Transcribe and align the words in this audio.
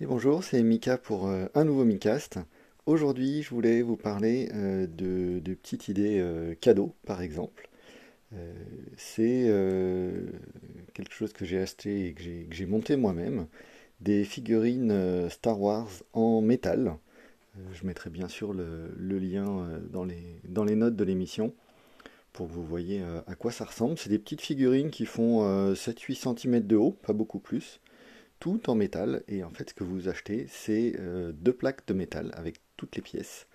Et 0.00 0.06
bonjour, 0.06 0.42
c'est 0.42 0.60
Mika 0.64 0.98
pour 0.98 1.28
euh, 1.28 1.46
un 1.54 1.64
nouveau 1.64 1.84
Micast. 1.84 2.40
Aujourd'hui, 2.84 3.42
je 3.42 3.50
voulais 3.50 3.80
vous 3.80 3.96
parler 3.96 4.48
euh, 4.52 4.88
de, 4.88 5.54
petites 5.54 5.86
idées 5.86 6.18
euh, 6.18 6.56
cadeaux, 6.60 6.96
par 7.06 7.22
exemple. 7.22 7.68
C'est 8.96 9.44
quelque 10.92 11.14
chose 11.14 11.32
que 11.32 11.44
j'ai 11.44 11.60
acheté 11.60 12.08
et 12.08 12.12
que 12.14 12.22
j'ai 12.50 12.66
monté 12.66 12.96
moi-même, 12.96 13.46
des 14.00 14.24
figurines 14.24 15.30
Star 15.30 15.60
Wars 15.60 15.88
en 16.14 16.40
métal. 16.40 16.96
Je 17.72 17.86
mettrai 17.86 18.10
bien 18.10 18.26
sûr 18.26 18.52
le, 18.52 19.18
lien 19.20 19.80
dans 19.92 20.02
les, 20.02 20.40
dans 20.48 20.64
les 20.64 20.74
notes 20.74 20.96
de 20.96 21.04
l'émission 21.04 21.54
pour 22.32 22.48
que 22.48 22.52
vous 22.52 22.64
voyez 22.64 23.04
à 23.28 23.36
quoi 23.36 23.52
ça 23.52 23.66
ressemble. 23.66 23.96
C'est 23.98 24.10
des 24.10 24.18
petites 24.18 24.40
figurines 24.40 24.90
qui 24.90 25.06
font 25.06 25.44
euh, 25.44 25.74
7-8 25.74 26.36
cm 26.36 26.66
de 26.66 26.74
haut, 26.74 26.90
pas 26.90 27.12
beaucoup 27.12 27.38
plus 27.38 27.78
tout 28.44 28.68
en 28.68 28.74
métal. 28.74 29.22
Et 29.26 29.42
en 29.42 29.48
fait, 29.48 29.70
ce 29.70 29.74
que 29.74 29.84
vous 29.84 30.10
achetez, 30.10 30.44
c'est 30.50 30.96
euh, 31.00 31.32
deux 31.32 31.54
plaques 31.54 31.86
de 31.86 31.94
métal 31.94 32.30
avec 32.34 32.56
toutes 32.76 32.94
les 32.94 33.00
pièces, 33.00 33.46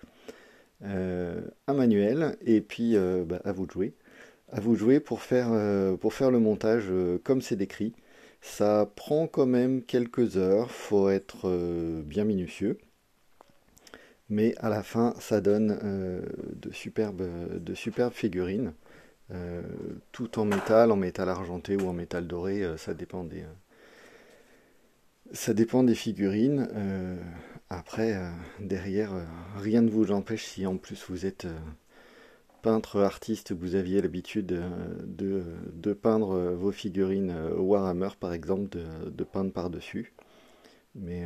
euh, 0.82 1.42
un 1.68 1.74
manuel, 1.74 2.36
et 2.44 2.60
puis 2.60 2.96
euh, 2.96 3.24
bah, 3.24 3.40
à 3.44 3.52
vous 3.52 3.66
de 3.66 3.70
jouer. 3.70 3.94
À 4.50 4.58
vous 4.58 4.72
de 4.72 4.78
jouer 4.78 4.98
pour 4.98 5.22
faire, 5.22 5.50
pour 5.98 6.12
faire 6.12 6.32
le 6.32 6.40
montage 6.40 6.90
comme 7.22 7.40
c'est 7.40 7.54
décrit. 7.54 7.94
Ça 8.40 8.90
prend 8.96 9.28
quand 9.28 9.46
même 9.46 9.80
quelques 9.80 10.36
heures, 10.36 10.72
faut 10.72 11.08
être 11.08 12.02
bien 12.02 12.24
minutieux. 12.24 12.76
Mais 14.28 14.56
à 14.58 14.68
la 14.70 14.82
fin, 14.82 15.14
ça 15.20 15.40
donne 15.40 15.78
de 16.56 16.72
superbes, 16.72 17.62
de 17.62 17.74
superbes 17.74 18.12
figurines, 18.12 18.72
tout 20.10 20.40
en 20.40 20.44
métal, 20.44 20.90
en 20.90 20.96
métal 20.96 21.28
argenté 21.28 21.76
ou 21.76 21.86
en 21.86 21.92
métal 21.92 22.26
doré, 22.26 22.64
ça 22.76 22.92
dépend 22.92 23.22
des, 23.22 23.44
Ça 25.32 25.54
dépend 25.54 25.84
des 25.84 25.94
figurines. 25.94 26.68
Euh, 26.74 27.16
après, 27.68 28.16
euh, 28.16 28.30
derrière, 28.58 29.14
euh, 29.14 29.24
rien 29.58 29.80
ne 29.80 29.88
vous 29.90 30.10
empêche 30.10 30.44
si 30.44 30.66
en 30.66 30.76
plus 30.76 31.04
vous 31.08 31.24
êtes 31.24 31.46
peintre 32.62 33.00
artiste, 33.00 33.52
vous 33.52 33.76
aviez 33.76 34.02
l'habitude 34.02 34.60
de, 35.06 35.92
peindre 35.94 36.36
vos 36.52 36.72
figurines 36.72 37.32
Warhammer 37.56 38.10
par 38.18 38.32
exemple, 38.34 38.76
de, 39.06 39.24
peindre 39.24 39.52
par-dessus. 39.52 40.12
Mais 40.94 41.24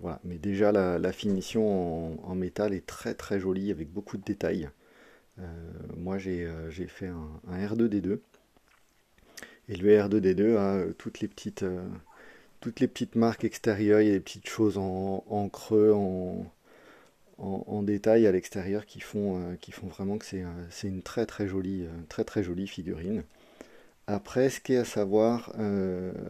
voilà. 0.00 0.20
Mais 0.24 0.38
déjà 0.38 0.72
la, 0.72 1.12
finition 1.12 2.26
en, 2.28 2.34
métal 2.34 2.74
est 2.74 2.86
très 2.86 3.14
très 3.14 3.38
jolie 3.38 3.70
avec 3.70 3.92
beaucoup 3.92 4.16
de 4.16 4.24
détails. 4.24 4.68
Moi 5.96 6.18
j'ai 6.18 6.48
fait 6.88 7.06
un, 7.06 7.40
un 7.46 7.66
R2D2 7.66 8.18
et 9.68 9.76
le 9.76 9.88
R2D2 9.90 10.56
a 10.56 10.92
toutes 10.98 11.20
les 11.20 11.28
petites 11.28 11.64
toutes 12.64 12.80
les 12.80 12.88
petites 12.88 13.14
marques 13.14 13.44
extérieures, 13.44 14.00
il 14.00 14.14
y 14.14 14.20
petites 14.20 14.48
choses 14.48 14.78
en, 14.78 15.48
creux, 15.50 15.92
en, 15.92 17.82
détail 17.82 18.26
à 18.26 18.32
l'extérieur 18.32 18.86
qui 18.86 19.00
font, 19.00 19.36
euh, 19.36 19.56
qui 19.56 19.70
font 19.70 19.86
vraiment 19.86 20.16
que 20.16 20.24
c'est 20.24 20.42
euh, 20.42 20.48
une 20.82 21.02
très 21.02 21.26
très 21.26 21.46
jolie, 21.46 21.82
euh, 21.84 21.90
très 22.08 22.24
très 22.24 22.42
jolie 22.42 22.66
figurine. 22.66 23.22
Après, 24.06 24.48
ce 24.48 24.60
qu'il 24.60 24.76
y 24.76 24.78
a 24.78 24.80
à 24.80 24.84
savoir 24.86 25.52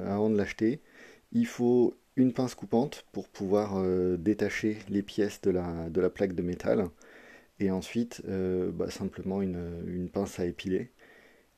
avant 0.07 0.29
de 0.29 0.37
l'acheter, 0.37 0.81
il 1.31 1.47
faut 1.47 1.95
une 2.17 2.33
pince 2.33 2.57
coupante 2.57 3.05
pour 3.13 3.29
pouvoir 3.29 3.83
détacher 4.19 4.79
les 4.89 5.03
pièces 5.03 5.41
de 5.41 5.51
la, 5.51 5.89
de 5.91 6.01
la 6.01 6.11
plaque 6.11 6.35
de 6.35 6.43
métal. 6.43 6.87
Et 7.59 7.73
ensuite, 7.73 8.23
bah, 8.27 8.91
simplement 8.91 9.43
une, 9.43 10.09
pince 10.13 10.39
à 10.39 10.47
épiler, 10.47 10.93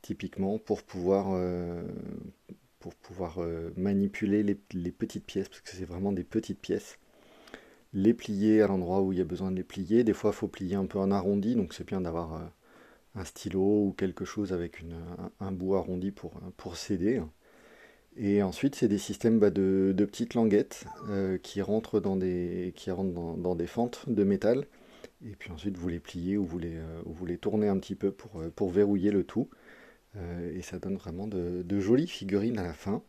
typiquement 0.01 0.59
pour 0.59 0.83
pouvoir, 0.83 1.39
pour 2.87 2.95
pouvoir 2.95 3.43
euh, 3.43 3.73
manipuler 3.77 4.45
les, 4.45 4.93
petites 4.93 5.27
pièces, 5.27 5.49
parce 5.49 5.61
que 5.61 5.71
c'est 5.71 5.85
vraiment 5.85 6.13
des 6.13 6.23
petites 6.23 6.61
pièces. 6.61 7.01
Les 7.93 8.15
plier 8.15 8.63
à 8.63 8.69
l'endroit 8.69 9.03
où 9.03 9.13
il 9.13 9.19
y 9.19 9.21
a 9.21 9.25
besoin 9.25 9.51
de 9.51 9.57
les 9.57 9.65
plier. 9.65 10.05
Des 10.05 10.13
fois, 10.13 10.31
il 10.31 10.37
faut 10.37 10.47
plier 10.47 10.77
un 10.77 10.87
peu 10.87 11.01
en 11.01 11.11
arrondi, 11.11 11.57
donc 11.57 11.75
c'est 11.75 11.85
bien 11.85 12.01
d'avoir 12.01 12.35
euh, 12.35 12.47
un 13.17 13.25
stylo 13.25 13.87
ou 13.87 13.93
quelque 13.99 14.25
chose 14.25 14.53
avec 14.53 14.85
un, 15.41 15.51
bout 15.51 15.75
arrondi 15.75 16.13
pour, 16.13 16.35
pour. 16.57 16.77
Et 18.17 18.41
ensuite, 18.45 18.77
c'est 18.77 18.87
des 18.87 18.99
systèmes 18.99 19.41
bah, 19.41 19.51
de, 19.51 19.93
petites 19.99 20.35
languettes 20.35 20.85
euh, 21.11 21.39
qui 21.39 21.63
rentrent 21.63 21.99
dans 21.99 22.15
des, 22.15 22.73
qui 22.77 22.93
rentrent 22.93 23.37
dans, 23.37 23.57
des 23.57 23.67
fentes 23.67 24.05
de 24.07 24.23
métal. 24.23 24.65
Et 25.27 25.35
puis 25.35 25.51
ensuite, 25.51 25.77
vous 25.77 25.89
les 25.89 25.99
pliez 25.99 26.37
ou 26.37 26.45
vous 26.45 26.61
les, 27.27 27.39
tournez 27.39 27.67
un 27.67 27.79
petit 27.79 27.97
peu 27.97 28.13
pour 28.13 28.71
verrouiller 28.71 29.11
le 29.11 29.25
tout. 29.25 29.49
Euh, 30.17 30.57
et 30.57 30.63
ça 30.63 30.79
donne 30.79 30.97
vraiment 30.97 31.27
de, 31.27 31.81
jolies 31.81 32.07
figurines 32.07 32.59
à 32.59 32.63
la 32.63 32.73
fin. 32.73 33.03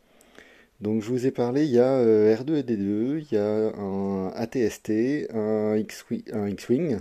Donc 0.81 1.01
je 1.01 1.09
vous 1.09 1.25
ai 1.25 1.31
parlé, 1.31 1.65
il 1.65 1.71
y 1.71 1.79
a 1.79 1.91
euh, 1.93 2.35
R2 2.35 2.57
et 2.57 2.63
D2, 2.63 3.19
il 3.19 3.35
y 3.35 3.37
a 3.37 3.75
un 3.77 4.27
ATST, 4.35 5.31
un 5.33 5.75
X-Wing, 5.77 6.99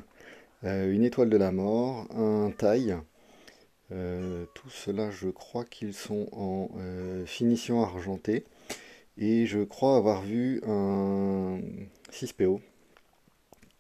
euh, 0.65 0.93
une 0.93 1.05
étoile 1.05 1.31
de 1.31 1.37
la 1.37 1.53
mort, 1.53 2.07
un 2.17 2.51
taille. 2.57 2.97
Tout 3.91 4.69
cela, 4.69 5.11
je 5.11 5.29
crois 5.29 5.65
qu'ils 5.65 5.95
sont 5.95 6.29
en 6.33 6.69
finition 7.25 7.83
argentée. 7.83 8.45
Et 9.19 9.47
je 9.47 9.61
crois 9.61 9.97
avoir 9.97 10.23
vu 10.23 10.61
un 10.67 11.61
6PO 12.13 12.61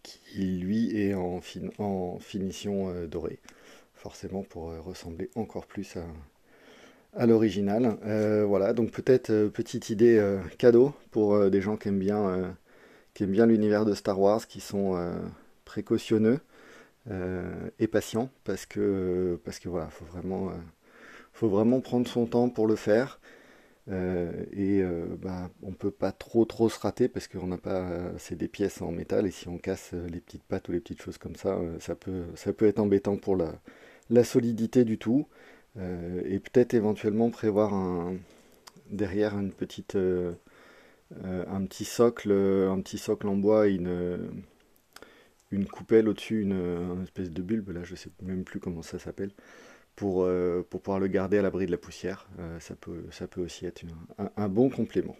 qui, 0.02 0.58
lui, 0.58 0.96
est 0.96 1.14
en, 1.14 1.40
fin- 1.40 1.70
en 1.78 2.18
finition 2.20 3.06
dorée. 3.06 3.40
Forcément 3.96 4.42
pour 4.42 4.70
euh, 4.70 4.80
ressembler 4.80 5.30
encore 5.34 5.66
plus 5.66 5.96
à, 5.96 6.04
à 7.14 7.26
l'original. 7.26 7.96
Euh, 8.04 8.44
voilà, 8.46 8.72
donc 8.74 8.90
peut-être 8.92 9.30
euh, 9.30 9.48
petite 9.48 9.90
idée 9.90 10.22
cadeau 10.58 10.94
pour 11.10 11.50
des 11.50 11.60
gens 11.60 11.76
qui 11.76 11.88
aiment 11.88 11.98
bien, 11.98 13.46
l'univers 13.46 13.84
de 13.84 13.94
Star 13.94 14.20
Wars, 14.20 14.46
qui 14.46 14.60
sont 14.60 14.94
précautionneux 15.64 16.40
et 17.78 17.86
patients, 17.86 18.28
parce 18.44 18.66
que, 18.66 19.40
parce 19.44 19.58
voilà, 19.68 19.88
faut 19.88 20.04
faut 21.32 21.48
vraiment 21.48 21.80
prendre 21.80 22.06
son 22.06 22.26
temps 22.26 22.48
pour 22.48 22.66
le 22.66 22.76
faire. 22.76 23.18
Euh, 23.88 24.44
et 24.52 24.82
euh, 24.82 25.06
bah, 25.20 25.48
on 25.62 25.72
peut 25.72 25.92
pas 25.92 26.10
trop 26.10 26.44
trop 26.44 26.68
se 26.68 26.78
rater 26.80 27.08
parce 27.08 27.28
qu'on 27.28 27.46
n'a 27.46 27.58
pas, 27.58 27.82
euh, 27.88 28.12
c'est 28.18 28.34
des 28.34 28.48
pièces 28.48 28.82
en 28.82 28.90
métal 28.90 29.26
et 29.28 29.30
si 29.30 29.46
on 29.48 29.58
casse 29.58 29.92
les 30.10 30.20
petites 30.20 30.42
pattes 30.42 30.68
ou 30.68 30.72
les 30.72 30.80
petites 30.80 31.00
choses 31.02 31.18
comme 31.18 31.36
ça, 31.36 31.58
ça 31.80 31.94
peut, 31.94 32.24
ça 32.34 32.52
peut 32.52 32.66
être 32.66 32.80
embêtant 32.80 33.16
pour 33.16 33.36
la, 33.36 33.52
la 34.10 34.24
solidité 34.24 34.84
du 34.84 34.98
tout. 34.98 35.26
Et 35.78 36.38
peut-être 36.40 36.72
éventuellement 36.72 37.28
prévoir 37.30 38.10
derrière 38.90 39.38
une 39.38 39.52
petite, 39.52 39.94
un 39.94 41.66
petit 41.66 41.84
socle, 41.84 42.32
un 42.32 42.80
petit 42.80 42.96
socle 42.98 43.28
en 43.28 43.36
bois, 43.36 43.68
et 43.68 43.74
une, 43.74 44.30
une 45.50 45.66
coupelle 45.66 46.08
au-dessus, 46.08 46.40
une, 46.42 46.52
une 46.52 47.02
espèce 47.02 47.30
de 47.30 47.42
bulbe, 47.42 47.70
là 47.70 47.82
je 47.84 47.94
sais 47.94 48.10
même 48.22 48.44
plus 48.44 48.58
comment 48.60 48.82
ça 48.82 48.98
s'appelle, 48.98 49.32
pour, 49.96 50.22
euh, 50.22 50.64
pour 50.68 50.80
pouvoir 50.80 51.00
le 51.00 51.08
garder 51.08 51.38
à 51.38 51.42
l'abri 51.42 51.66
de 51.66 51.70
la 51.70 51.78
poussière. 51.78 52.28
Euh, 52.38 52.60
ça 52.60 52.76
peut, 52.76 53.04
ça 53.10 53.26
peut 53.26 53.40
aussi 53.40 53.66
être 53.66 53.82
un, 54.18 54.30
un 54.36 54.48
bon 54.48 54.68
complément. 54.68 55.16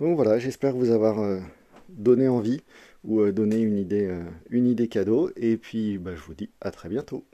Donc 0.00 0.16
voilà, 0.16 0.38
j'espère 0.38 0.74
vous 0.74 0.90
avoir 0.90 1.20
euh, 1.20 1.38
donné 1.88 2.26
envie 2.26 2.62
ou 3.04 3.24
donné 3.30 3.60
une 3.60 3.78
idée, 3.78 4.16
une 4.50 4.66
idée 4.66 4.88
cadeau. 4.88 5.30
Et 5.36 5.56
puis 5.56 5.98
bah, 5.98 6.14
je 6.14 6.22
vous 6.22 6.34
dis 6.34 6.50
à 6.60 6.70
très 6.70 6.88
bientôt. 6.88 7.24